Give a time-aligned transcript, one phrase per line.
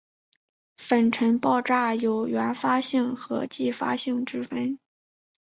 [0.77, 4.79] 粉尘爆炸有原发性和继发性之分。